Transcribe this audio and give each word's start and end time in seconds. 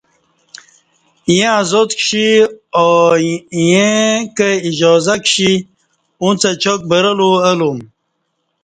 ییں 1.35 1.51
ازاد 1.61 1.89
کشی 1.97 2.27
او 2.79 2.87
ایں 3.55 4.09
کہ 4.35 4.49
اجازہ 4.69 5.15
کشی 5.23 5.51
اُݩڅ 6.23 6.41
اچاک 6.51 6.79
برہلو 6.89 7.31
الوم 7.49 7.77